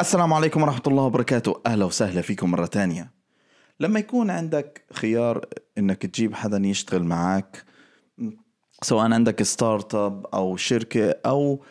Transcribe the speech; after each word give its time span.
السلام 0.00 0.32
عليكم 0.32 0.62
ورحمة 0.62 0.82
الله 0.86 1.02
وبركاته. 1.02 1.60
أهلا 1.66 1.84
وسهلا 1.84 2.20
فيكم 2.20 2.50
مرة 2.50 2.66
تانية. 2.66 3.12
لما 3.80 4.00
يكون 4.00 4.30
عندك 4.30 4.84
خيار 4.92 5.46
إنك 5.78 6.06
تجيب 6.06 6.34
حدا 6.34 6.66
يشتغل 6.66 7.04
معك 7.04 7.64
سواء 8.82 9.12
عندك 9.12 9.42
startup 9.42 10.26
أو 10.26 10.56
شركة 10.56 11.10
أو 11.26 11.64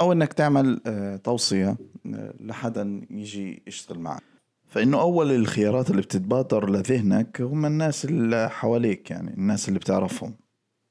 أو 0.00 0.12
إنك 0.12 0.32
تعمل 0.32 0.80
آه، 0.86 1.16
توصية 1.16 1.76
آه، 2.14 2.34
لحدا 2.40 3.06
يجي 3.10 3.62
يشتغل 3.66 3.98
معك 3.98 4.22
فإنه 4.66 5.00
أول 5.00 5.32
الخيارات 5.32 5.90
اللي 5.90 6.02
بتتبادر 6.02 6.70
لذهنك 6.70 7.40
هم 7.40 7.66
الناس 7.66 8.04
اللي 8.04 8.50
حواليك 8.50 9.10
يعني 9.10 9.34
الناس 9.34 9.68
اللي 9.68 9.78
بتعرفهم 9.78 10.34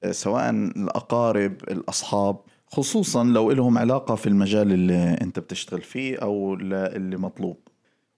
آه، 0.03 0.11
سواء 0.11 0.49
الأقارب 0.49 1.53
الأصحاب. 1.63 2.39
خصوصا 2.71 3.23
لو 3.23 3.51
لهم 3.51 3.77
علاقة 3.77 4.15
في 4.15 4.27
المجال 4.27 4.71
اللي 4.71 5.17
أنت 5.21 5.39
بتشتغل 5.39 5.81
فيه 5.81 6.17
أو 6.17 6.53
اللي 6.53 7.17
مطلوب. 7.17 7.57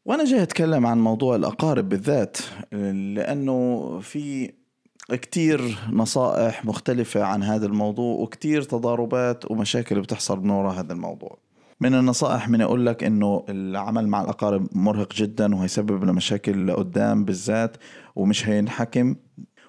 وأنا 0.05 0.25
جاي 0.25 0.43
أتكلم 0.43 0.85
عن 0.85 0.99
موضوع 1.01 1.35
الأقارب 1.35 1.89
بالذات 1.89 2.37
لأنه 3.15 3.99
في 3.99 4.51
كتير 5.11 5.77
نصائح 5.91 6.65
مختلفة 6.65 7.23
عن 7.23 7.43
هذا 7.43 7.65
الموضوع 7.65 8.19
وكتير 8.19 8.61
تضاربات 8.61 9.51
ومشاكل 9.51 10.01
بتحصل 10.01 10.39
من 10.39 10.49
وراء 10.49 10.79
هذا 10.79 10.93
الموضوع. 10.93 11.37
من 11.81 11.95
النصائح 11.95 12.49
من 12.49 12.61
أقول 12.61 12.85
لك 12.85 13.03
إنه 13.03 13.45
العمل 13.49 14.07
مع 14.07 14.21
الأقارب 14.21 14.67
مرهق 14.71 15.13
جدا 15.13 15.55
وهيسبب 15.55 16.03
لنا 16.03 16.11
مشاكل 16.11 16.67
لقدام 16.67 17.25
بالذات 17.25 17.77
ومش 18.15 18.49
هينحكم 18.49 19.15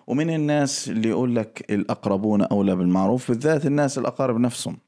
ومن 0.06 0.30
الناس 0.30 0.88
اللي 0.88 1.08
يقول 1.08 1.36
لك 1.36 1.66
الأقربون 1.70 2.42
أولى 2.42 2.76
بالمعروف 2.76 3.28
بالذات 3.28 3.66
الناس 3.66 3.98
الأقارب 3.98 4.38
نفسهم. 4.38 4.78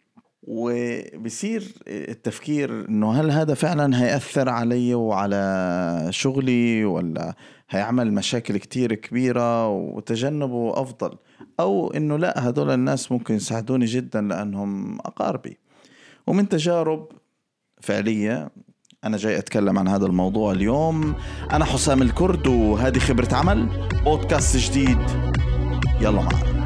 وبصير 0.42 1.74
التفكير 1.88 2.88
إنه 2.88 3.12
هل 3.12 3.30
هذا 3.30 3.54
فعلا 3.54 4.02
هيأثر 4.02 4.48
علي 4.48 4.94
وعلى 4.94 6.08
شغلي 6.10 6.84
ولا 6.84 7.34
هيعمل 7.70 8.12
مشاكل 8.12 8.56
كتير 8.56 8.94
كبيرة 8.94 9.68
وتجنبه 9.68 10.82
أفضل؟ 10.82 11.18
أو 11.60 11.90
إنه 11.90 12.16
لا 12.16 12.48
هدول 12.48 12.70
الناس 12.70 13.12
ممكن 13.12 13.34
يساعدوني 13.34 13.84
جدا 13.84 14.20
لأنهم 14.20 14.98
أقاربي. 15.00 15.58
ومن 16.26 16.48
تجارب 16.48 17.08
فعلية 17.80 18.50
أنا 19.06 19.16
جاي 19.16 19.38
أتكلم 19.38 19.78
عن 19.78 19.88
هذا 19.88 20.06
الموضوع 20.06 20.52
اليوم. 20.52 21.14
أنا 21.52 21.64
حسام 21.64 22.02
الكرد 22.02 22.46
وهذه 22.46 22.98
خبرة 22.98 23.34
عمل 23.34 23.68
بودكاست 24.04 24.56
جديد. 24.56 24.98
يلا 26.00 26.10
معنا. 26.10 26.56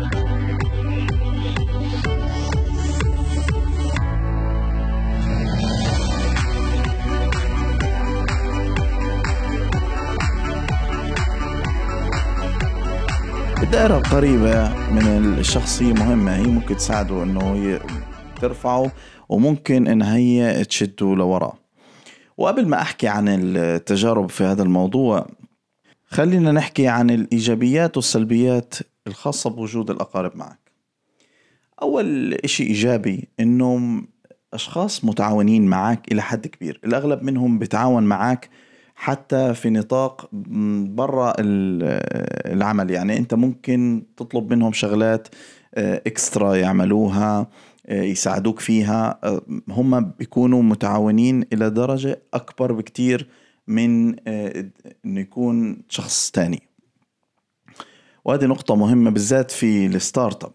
الدائرة 13.63 13.99
القريبة 13.99 14.69
من 14.69 15.35
الشخصية 15.39 15.93
مهمة 15.93 16.37
هي 16.37 16.43
ممكن 16.47 16.77
تساعده 16.77 17.23
إنه 17.23 17.81
ترفعه 18.41 18.93
وممكن 19.29 19.87
إن 19.87 20.03
هي 20.03 20.65
تشده 20.65 21.15
لورا. 21.15 21.60
وقبل 22.41 22.69
ما 22.69 22.81
أحكي 22.81 23.09
عن 23.09 23.29
التجارب 23.29 24.31
في 24.31 24.45
هذا 24.45 24.63
الموضوع 24.63 25.27
خلينا 26.05 26.53
نحكي 26.53 26.89
عن 26.89 27.11
الإيجابيات 27.11 27.97
والسلبيات 27.97 28.75
الخاصة 29.07 29.51
بوجود 29.51 29.91
الأقارب 29.91 30.37
معك. 30.37 30.59
أول 31.83 32.35
إشي 32.35 32.63
إيجابي 32.63 33.29
انه 33.41 34.03
أشخاص 34.55 35.05
متعاونين 35.05 35.67
معك 35.67 36.13
إلى 36.13 36.23
حد 36.23 36.47
كبير. 36.47 36.81
الأغلب 36.85 37.23
منهم 37.23 37.59
بتعاون 37.59 38.03
معك 38.03 38.51
حتى 38.95 39.55
في 39.55 39.71
نطاق 39.71 40.29
برا 40.33 41.33
العمل. 42.47 42.91
يعني 42.91 43.17
أنت 43.17 43.35
ممكن 43.35 44.03
تطلب 44.17 44.53
منهم 44.53 44.73
شغلات 44.73 45.29
إكسترا 45.75 46.53
آه، 46.53 46.57
يعملوها 46.57 47.39
آه، 47.41 47.47
يساعدوك 47.89 48.61
فيها 48.61 49.19
آه، 49.25 49.43
هم 49.69 50.01
بيكونوا 50.01 50.63
متعاونين 50.63 51.45
إلى 51.53 51.71
درجة 51.71 52.23
أكبر 52.35 52.73
بكتير 52.73 53.29
من 53.67 54.15
إنه 54.29 55.21
يكون 55.21 55.83
شخص 55.89 56.31
تاني. 56.31 56.63
وهذه 58.25 58.45
نقطة 58.45 58.77
مهمة 58.77 59.11
بالذات 59.11 59.51
في 59.51 59.87
ال 59.87 60.45
startup. 60.45 60.53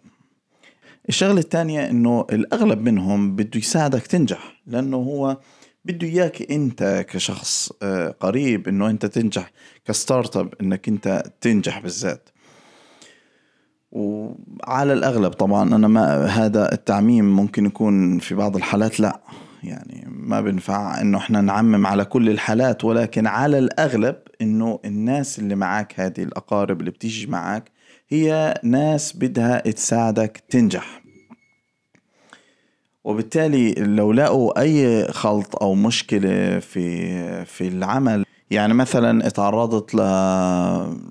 الشغلة 1.10 1.40
الثانية 1.40 1.90
إنه 1.90 2.26
الأغلب 2.32 2.82
منهم 2.82 3.36
بده 3.36 3.60
يساعدك 3.60 4.08
تنجح 4.08 4.62
لأنه 4.68 4.98
هو 4.98 5.38
بده 5.86 6.08
إياك 6.08 6.52
أنت 6.52 7.06
كشخص 7.10 7.72
آه، 7.82 8.10
قريب 8.20 8.68
إنه 8.68 8.90
أنت 8.90 9.06
تنجح 9.06 9.52
ك 9.86 10.38
startup 10.38 10.54
إنك 10.62 10.88
أنت 10.88 11.24
تنجح 11.42 11.80
بالذات. 11.80 12.30
وعلى 13.96 14.94
الأغلب 14.94 15.32
طبعا 15.32 15.76
أنا 15.76 15.88
ما 15.88 16.26
هذا 16.26 16.74
التعميم 16.74 17.36
ممكن 17.36 17.66
يكون 17.66 18.20
في 18.20 18.36
بعض 18.36 18.56
الحالات 18.56 19.00
لا. 19.00 19.20
يعني 19.64 20.08
ما 20.10 20.42
بنفع 20.42 21.02
إنه 21.02 21.18
إحنا 21.18 21.42
نعمم 21.42 21.88
على 21.88 22.06
كل 22.06 22.30
الحالات 22.30 22.86
ولكن 22.86 23.28
على 23.28 23.60
الأغلب 23.60 24.16
إنه 24.42 24.80
الناس 24.86 25.40
اللي 25.40 25.56
معك 25.56 26.00
هذه 26.00 26.24
الأقارب 26.24 26.80
اللي 26.80 26.92
بتيجي 26.92 27.28
معك 27.28 27.72
هي 28.10 28.54
ناس 28.64 29.18
بدها 29.18 29.60
تساعدك 29.60 30.44
تنجح. 30.50 31.02
وبالتالي 33.04 33.74
لو 33.74 34.12
لقوا 34.12 34.62
أي 34.62 35.08
خلط 35.08 35.56
أو 35.64 35.76
مشكلة 35.76 36.60
في 36.60 37.46
في 37.46 37.68
العمل 37.68 38.26
يعني 38.52 38.74
مثلا 38.74 39.28
اتعرضت 39.28 39.96
ل... 39.96 39.98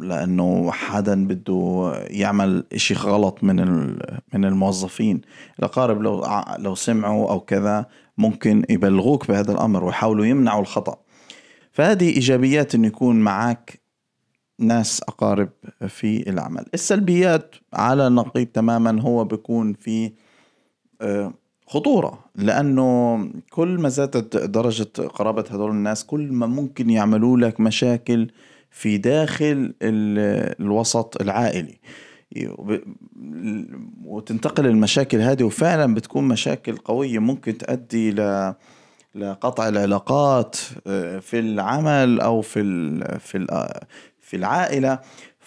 لأنه 0.08 0.70
حدا 0.70 1.26
بده 1.26 1.92
يعمل 2.10 2.64
إشي 2.72 2.94
غلط 2.94 3.44
من 3.44 3.60
ال... 3.60 3.98
من 4.34 4.44
الموظفين. 4.44 5.20
الأقارب 5.58 6.02
لو 6.02 6.26
لو 6.58 6.74
سمعوا 6.74 7.30
أو 7.30 7.40
كذا 7.40 7.86
ممكن 8.18 8.64
يبلغوك 8.68 9.28
بهذا 9.28 9.52
الأمر 9.52 9.84
ويحاولوا 9.84 10.26
يمنعوا 10.26 10.60
الخطأ. 10.60 10.96
فهذه 11.72 12.08
إيجابيات 12.08 12.74
انه 12.74 12.86
يكون 12.86 13.20
معك 13.20 13.80
ناس 14.58 15.02
أقارب 15.08 15.48
في 15.88 16.30
العمل. 16.30 16.64
السلبيات 16.74 17.54
على 17.72 18.08
نقيض 18.08 18.46
تماما 18.46 19.02
هو 19.02 19.24
بيكون 19.24 19.72
في 19.72 20.12
آه، 21.00 21.32
خطورة 21.66 22.24
لأنه 22.34 23.18
كل 23.50 23.68
ما 23.68 23.88
زادت 23.88 24.36
درجة 24.36 24.88
قرابة 25.08 25.44
هدول 25.50 25.70
الناس 25.70 26.04
كل 26.04 26.32
ما 26.32 26.46
ممكن 26.46 26.90
يعملوا 26.90 27.38
لك 27.38 27.60
مشاكل 27.60 28.30
في 28.70 28.98
داخل 28.98 29.74
الوسط 29.82 31.22
العائلي. 31.22 31.78
وتنتقل 34.04 34.66
المشاكل 34.66 35.20
هذه 35.20 35.42
وفعلا 35.42 35.94
بتكون 35.94 36.28
مشاكل 36.28 36.76
قوية 36.76 37.18
ممكن 37.18 37.58
تؤدي 37.58 38.10
ل 38.10 38.54
لقطع 39.14 39.68
العلاقات 39.68 40.56
آه، 40.86 41.18
في 41.18 41.38
العمل 41.38 42.20
أو 42.20 42.40
في 42.40 42.60
في 43.18 43.46
في 44.20 44.36
العائلة. 44.36 44.98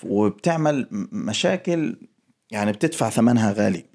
وبتعمل 0.04 0.88
مشاكل 1.12 1.96
يعني 2.52 2.72
بتدفع 2.72 3.10
ثمنها 3.10 3.52
غالي. 3.52 3.86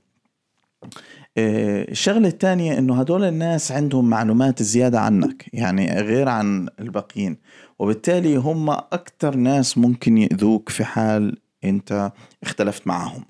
آه، 1.38 1.91
الشغلة 1.91 2.28
الثانية 2.28 2.78
إنه 2.78 3.00
هدول 3.00 3.25
الناس 3.25 3.72
عندهم 3.72 4.10
معلومات 4.10 4.62
زيادة 4.62 5.00
عنك 5.00 5.47
يعني 5.53 6.00
غير 6.00 6.28
عن 6.28 6.69
الباقيين 6.81 7.37
وبالتالي 7.78 8.37
هم 8.37 8.70
أكثر 8.70 9.37
ناس 9.37 9.78
ممكن 9.78 10.19
يأذوك 10.19 10.69
في 10.69 10.84
حال 10.84 11.37
أنت 11.65 12.12
اختلفت 12.43 12.87
معهم. 12.87 13.25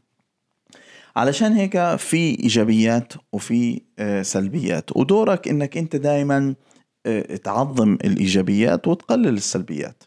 علشان 1.16 1.52
هيك 1.52 1.96
في 1.96 2.40
إيجابيات 2.40 3.12
وفي 3.32 3.80
آه، 3.98 4.22
سلبيات 4.22 4.96
ودورك 4.96 5.48
إنك 5.48 5.76
أنت 5.76 5.96
دائما 5.96 6.54
آه، 7.06 7.36
تعظم 7.36 7.94
الإيجابيات 7.94 8.88
وتقلل 8.88 9.34
السلبيات. 9.34 10.04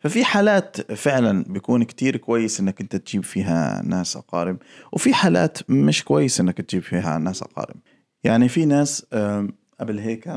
ففي 0.00 0.24
حالات 0.24 0.92
فعلا 0.92 1.44
بيكون 1.48 1.82
كتير 1.82 2.16
كويس 2.16 2.60
إنك 2.60 2.80
أنت 2.80 2.96
تجيب 2.96 3.24
فيها 3.24 3.82
ناس 3.84 4.16
أقارب 4.16 4.56
وفي 4.92 5.14
حالات 5.14 5.70
مش 5.70 6.04
كويس 6.04 6.40
إنك 6.40 6.60
تجيب 6.60 6.82
فيها 6.82 7.18
ناس 7.18 7.42
أقارب. 7.42 7.76
يعني 8.24 8.48
في 8.48 8.64
ناس 8.64 9.06
قبل 9.80 9.98
هيك 9.98 10.30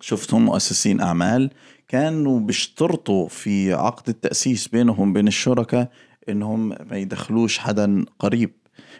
شفتهم 0.00 0.44
مؤسسين 0.44 1.00
أعمال 1.00 1.50
كانوا 1.88 2.40
بيشترطوا 2.40 3.28
في 3.28 3.72
عقد 3.72 4.08
التأسيس 4.08 4.68
بينهم 4.68 5.12
بين 5.12 5.28
الشركاء 5.28 5.90
إنهم 6.28 6.68
ما 6.68 6.96
يدخلوش 6.96 7.58
حدا 7.58 8.04
قريب 8.18 8.50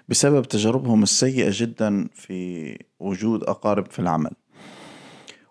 بسبب 0.08 0.44
تجاربهم 0.44 1.02
السيئة 1.02 1.50
جدا 1.52 2.08
في 2.14 2.78
وجود 3.00 3.42
أقارب 3.44 3.90
في 3.90 3.98
العمل. 3.98 4.30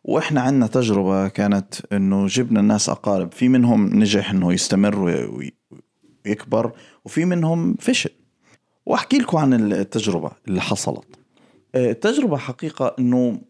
وإحنا 0.07 0.41
عندنا 0.41 0.67
تجربة 0.67 1.27
كانت 1.27 1.75
إنه 1.93 2.27
جبنا 2.27 2.59
الناس 2.59 2.89
أقارب 2.89 3.31
في 3.31 3.49
منهم 3.49 3.99
نجح 3.99 4.31
إنه 4.31 4.53
يستمر 4.53 5.29
ويكبر 6.25 6.71
وفي 7.05 7.25
منهم 7.25 7.75
فشل. 7.79 8.09
وأحكي 8.85 9.17
لكم 9.17 9.37
عن 9.37 9.53
التجربة 9.53 10.31
اللي 10.47 10.61
حصلت. 10.61 11.05
التجربة 11.75 12.37
حقيقة 12.37 12.95
إنه 12.99 13.41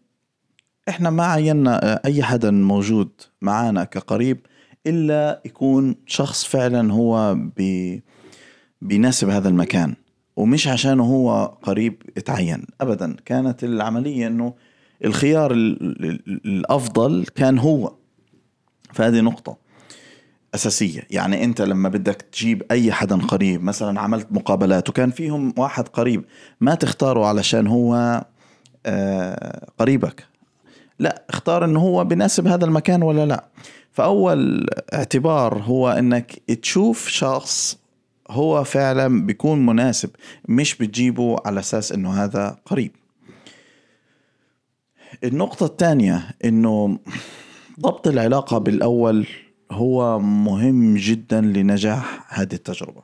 إحنا 0.88 1.10
ما 1.10 1.26
عينا 1.26 2.00
أي 2.04 2.22
حدا 2.22 2.50
موجود 2.50 3.10
معانا 3.42 3.84
كقريب 3.84 4.38
إلا 4.86 5.42
يكون 5.44 5.96
شخص 6.06 6.44
فعلا 6.44 6.92
هو 6.92 7.34
بي 7.56 8.02
بيناسب 8.82 9.28
هذا 9.28 9.48
المكان. 9.48 9.94
ومش 10.36 10.68
عشانه 10.68 11.04
هو 11.04 11.44
قريب 11.62 12.02
اتعين 12.16 12.64
ابدا 12.80 13.16
كانت 13.24 13.64
العملية 13.64 14.26
إنه 14.26 14.54
الخيار 15.04 15.52
الأفضل 15.52 17.26
كان 17.34 17.58
هو. 17.58 17.92
فهذه 18.92 19.20
نقطة 19.20 19.56
أساسية. 20.54 21.06
يعني 21.10 21.44
أنت 21.44 21.60
لما 21.60 21.88
بدك 21.88 22.22
تجيب 22.32 22.62
أي 22.70 22.92
حدا 22.92 23.16
قريب 23.16 23.62
مثلا 23.62 24.00
عملت 24.00 24.26
مقابلات 24.30 24.88
وكان 24.88 25.10
فيهم 25.10 25.54
واحد 25.56 25.88
قريب 25.88 26.24
ما 26.60 26.74
تختاره 26.74 27.26
علشان 27.26 27.66
هو 27.66 28.24
آه، 28.86 29.68
قريبك. 29.78 30.26
لا 30.98 31.24
اختار 31.28 31.64
انه 31.64 31.80
هو 31.80 32.04
بناسب 32.04 32.46
هذا 32.46 32.64
المكان 32.64 33.02
ولا 33.02 33.26
لا. 33.26 33.44
فأول 33.92 34.66
اعتبار 34.94 35.62
هو 35.62 35.90
إنك 35.90 36.32
تشوف 36.62 37.08
شخص 37.08 37.78
هو 38.30 38.64
فعلا 38.64 39.26
بيكون 39.26 39.66
مناسب 39.66 40.10
مش 40.48 40.74
بتجيبه 40.74 41.36
على 41.46 41.60
أساس 41.60 41.92
إنه 41.92 42.24
هذا 42.24 42.58
قريب. 42.66 42.90
النقطة 45.24 45.66
الثانية 45.66 46.28
إنه 46.44 46.98
ضبط 47.80 48.08
العلاقة 48.08 48.58
بالأول 48.58 49.26
هو 49.70 50.18
مهم 50.18 50.94
جدا 50.94 51.40
لنجاح 51.40 52.26
هذه 52.28 52.52
التجربة. 52.54 53.02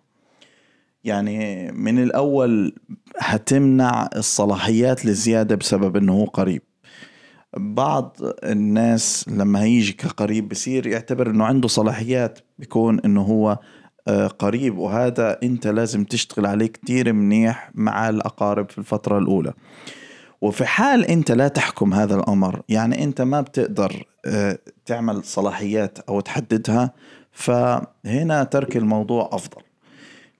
يعني 1.05 1.73
من 1.73 2.03
الأول 2.03 2.75
هتمنع 3.19 4.09
الصلاحيات 4.17 5.05
للزيادة 5.05 5.55
بسبب 5.55 5.97
إنه 5.97 6.12
هو 6.12 6.25
قريب. 6.25 6.62
بعض 7.56 8.17
الناس 8.45 9.29
لما 9.29 9.62
هيجي 9.62 9.93
كقريب 9.93 10.49
بصير 10.49 10.87
يعتبر 10.87 11.31
إنه 11.31 11.45
عنده 11.45 11.69
صلاحيات 11.69 12.39
بيكون 12.59 13.01
إنه 13.01 13.23
هو 13.23 13.59
آه، 14.09 14.27
قريب 14.27 14.79
وهذا 14.79 15.39
أنت 15.43 15.67
لازم 15.67 16.05
تشتغل 16.05 16.47
عليه 16.47 16.67
كتير 16.67 17.12
منيح 17.12 17.71
مع 17.75 18.09
الأقارب 18.09 18.71
في 18.71 18.79
الفترة 18.79 19.19
الأولى. 19.19 19.53
وفي 20.40 20.64
حال 20.64 21.04
أنت 21.04 21.32
لا 21.32 21.48
تحكم 21.48 21.94
هذا 21.94 22.14
الأمر 22.14 22.62
يعني 22.69 23.04
أنت 23.04 23.20
ما 23.20 23.40
بتقدر 23.40 24.06
آه، 24.26 24.58
تعمل 24.86 25.25
صلاحيات 25.25 25.98
أو 25.98 26.20
تحددها 26.20 26.94
فهنا 27.32 28.44
ترك 28.44 28.76
الموضوع 28.76 29.31
أفضل. 29.32 29.62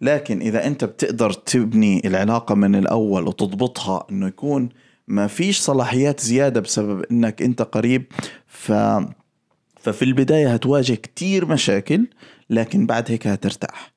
لكن 0.00 0.41
إذا 0.41 0.67
أنت 0.67 0.85
بتقدر 0.85 1.32
تبني 1.32 2.02
العلاقة 2.05 2.55
من 2.55 2.75
الأول 2.75 3.29
وتضبطها 3.29 4.06
إنه 4.11 4.26
يكون 4.26 4.69
ما 5.08 5.26
فيش 5.26 5.61
صلاحيات 5.61 6.20
زيادة 6.20 6.61
بسبب 6.61 7.05
إنك 7.11 7.43
أنت 7.43 7.62
قريب 7.62 8.05
ف 8.46 8.73
ففي 9.81 10.02
البداية 10.02 10.55
هتواجه 10.55 10.94
كتير 10.94 11.46
مشاكل 11.46 12.06
لكن 12.50 12.87
بعد 12.87 13.11
هيك 13.11 13.26
هترتاح. 13.26 13.93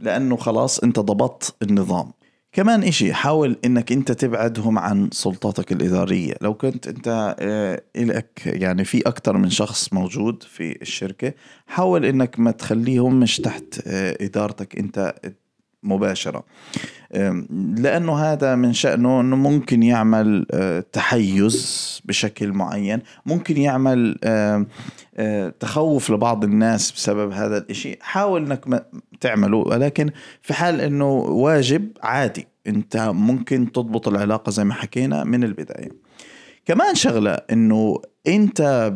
لأنه 0.00 0.36
خلاص 0.36 0.78
أنت 0.78 0.98
ضبطت 0.98 1.54
النظام. 1.62 2.12
كمان 2.54 2.82
إشي 2.82 3.14
حاول 3.14 3.56
إنك 3.64 3.92
أنت 3.92 4.12
تبعدهم 4.12 4.78
عن 4.78 5.08
سلطاتك 5.12 5.72
الإدارية. 5.72 6.34
لو 6.40 6.54
كنت 6.54 6.88
أنت 6.88 7.36
آه، 7.40 7.82
إلك 7.96 8.40
يعني 8.46 8.84
في 8.84 9.00
أكتر 9.00 9.36
من 9.36 9.50
شخص 9.50 9.92
موجود 9.92 10.42
في 10.42 10.82
الشركة 10.82 11.32
حاول 11.66 12.04
إنك 12.04 12.38
ما 12.40 12.50
تخليهم 12.50 13.20
مش 13.20 13.36
تحت 13.38 13.80
آه، 13.86 14.16
إدارتك 14.20 14.78
أنت 14.78 15.14
مباشرة. 15.84 16.44
لأنه 17.78 18.16
هذا 18.16 18.54
من 18.54 18.72
شأنه 18.72 19.20
أنه 19.20 19.36
ممكن 19.36 19.82
يعمل 19.82 20.46
آه، 20.50 20.84
تحيز 20.92 22.00
بشكل 22.04 22.52
معين 22.52 23.02
ممكن 23.26 23.56
يعمل 23.56 24.18
آه، 24.24 24.66
تخوف 25.60 26.10
لبعض 26.10 26.44
الناس 26.44 26.92
بسبب 26.92 27.32
هذا 27.32 27.58
الإشي. 27.58 27.98
حاول 28.00 28.44
أنك 28.44 28.86
تعمله 29.20 29.56
ولكن 29.56 30.10
في 30.42 30.54
حال 30.54 30.80
أنه 30.80 31.12
واجب 31.12 31.88
عادي. 32.02 32.46
أنت 32.66 32.96
ممكن 32.96 33.72
تضبط 33.72 34.08
العلاقة 34.08 34.50
زي 34.50 34.64
ما 34.64 34.74
حكينا 34.74 35.24
من 35.24 35.44
البداية. 35.44 35.88
كمان 36.66 36.94
شغلة 36.94 37.30
أنه 37.30 38.00
أنت 38.26 38.92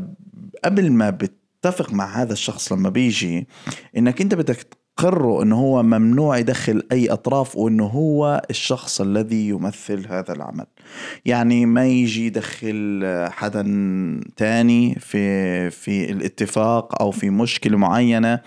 قبل 0.64 0.92
ما 0.92 1.10
بتتفق 1.10 1.92
مع 1.92 2.22
هذا 2.22 2.32
الشخص 2.32 2.72
لما 2.72 2.88
بيجي 2.88 3.48
إنك 3.96 4.20
أنت 4.20 4.34
بدك 4.34 4.77
قرروا 4.98 5.42
انه 5.42 5.56
هو 5.56 5.82
ممنوع 5.82 6.38
يدخل 6.38 6.82
أي 6.92 7.08
أطراف 7.08 7.56
وإنه 7.56 7.84
هو 7.84 8.42
الشخص 8.50 9.00
الذي 9.00 9.48
يمثل 9.48 10.06
هذا 10.08 10.32
العمل. 10.32 10.66
يعني 11.24 11.66
ما 11.66 11.86
يجي 11.86 12.26
يدخل 12.26 13.04
حدا 13.30 13.62
تاني 14.36 14.94
في 14.94 15.70
في 15.70 16.10
الاتفاق 16.10 17.02
أو 17.02 17.10
في 17.10 17.30
مشكلة 17.30 17.76
معينة 17.78 18.40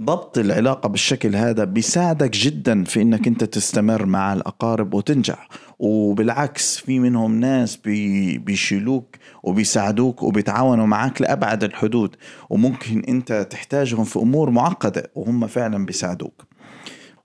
ضبط 0.00 0.38
العلاقة 0.38 0.88
بالشكل 0.88 1.36
هذا 1.36 1.64
بيساعدك 1.64 2.30
جدا 2.30 2.84
في 2.84 3.02
إنك 3.02 3.26
أنت 3.26 3.44
تستمر 3.44 4.06
مع 4.06 4.32
الأقارب 4.32 4.94
وتنجح. 4.94 5.48
وبالعكس 5.78 6.78
في 6.78 6.98
منهم 6.98 7.40
ناس 7.40 7.76
بي 7.76 8.38
بيشيلوك 8.38 9.16
وبيساعدوك 9.42 10.22
وبيتعاونوا 10.22 10.86
معك 10.86 11.22
لأبعد 11.22 11.64
الحدود. 11.64 12.16
وممكن 12.50 13.02
أنت 13.08 13.46
تحتاجهم 13.50 14.04
في 14.04 14.18
أمور 14.18 14.50
معقدة 14.50 15.10
وهم 15.14 15.46
فعلا 15.46 15.86
بيساعدوك. 15.86 16.44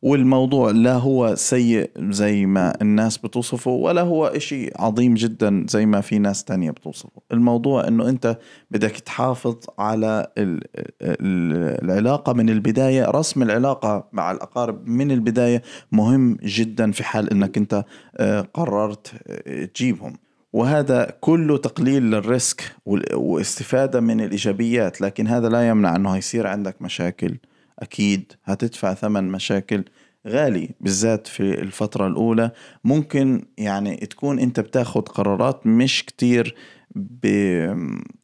والموضوع 0.08 0.72
لا 0.72 0.94
هو 0.94 1.36
سيء 1.36 1.92
زي 2.00 2.46
ما 2.46 2.82
الناس 2.82 3.18
بتوصفه 3.18 3.72
ولا 3.72 4.02
هو 4.02 4.28
إشي 4.28 4.70
عظيم 4.76 5.14
جدا 5.14 5.66
زي 5.70 5.86
ما 5.86 6.02
في 6.02 6.20
ناس 6.20 6.44
تانية 6.44 6.72
بتوصفه. 6.72 7.22
الموضوع 7.32 7.88
إنه 7.88 8.10
أنت 8.10 8.38
بدك 8.72 8.92
تحافظ 8.92 9.56
على 9.80 10.28
العلاقة 11.82 12.34
من 12.34 12.50
البداية. 12.50 13.06
رسم 13.06 13.44
العلاقة 13.44 14.08
مع 14.14 14.32
الأقارب 14.32 14.88
من 14.88 15.12
البداية 15.12 15.62
مهم 15.92 16.38
جدا 16.44 16.92
في 16.92 17.04
حال 17.04 17.30
إنك 17.30 17.58
أنت 17.58 17.86
آه، 18.18 18.42
قررت 18.42 19.12
آه، 19.28 19.66
تجيبهم. 19.66 20.14
وهذا 20.54 21.18
كله 21.22 21.58
تقليل 21.58 22.04
للريسك 22.04 22.62
واستفادة 23.14 24.00
من 24.00 24.22
الإيجابيات 24.22 25.02
لكن 25.02 25.28
هذا 25.28 25.50
لا 25.50 25.68
يمنع 25.68 25.96
أنه 25.96 26.18
يصير 26.18 26.48
عندك 26.48 26.82
مشاكل. 26.82 27.38
أكيد 27.80 28.34
هتدفع 28.44 28.94
ثمن 28.94 29.24
مشاكل 29.24 29.84
غالي 30.28 30.70
بالذات 30.82 31.28
في 31.28 31.62
الفترة 31.62 32.08
الأولى. 32.08 32.52
ممكن 32.84 33.46
يعني 33.58 33.96
تكون 33.96 34.40
أنت 34.40 34.60
بتاخد 34.60 35.10
قرارات 35.10 35.68
مش 35.68 36.06
كتير 36.06 36.56
ب... 36.96 37.28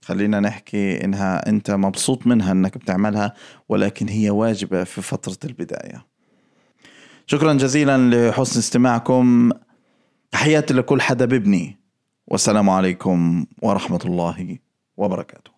خلينا 0.01 0.39
نحكي 0.39 1.03
إنها 1.05 1.49
أنت 1.49 1.71
مبسوط 1.71 2.27
منها 2.27 2.51
إنك 2.51 2.77
بتعملها 2.77 3.33
ولكن 3.69 4.07
هي 4.07 4.29
واجبة 4.29 4.83
في 4.83 5.01
فترة 5.01 5.37
البداية. 5.45 6.05
شكرا 7.27 7.53
جزيلا 7.53 8.29
لحسن 8.29 8.59
استماعكم. 8.59 9.51
تحياتي 10.31 10.73
لكل 10.73 11.01
حدا 11.01 11.25
ببني 11.25 11.79
والسلام 12.27 12.69
عليكم 12.69 13.45
ورحمة 13.61 13.99
الله 14.05 14.57
وبركاته. 14.97 15.52